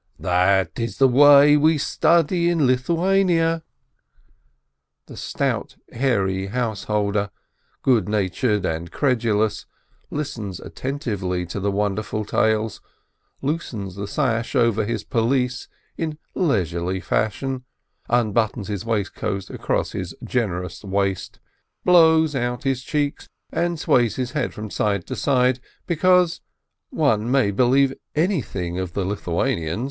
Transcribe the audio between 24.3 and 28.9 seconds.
head from side to side, because— one may believe anything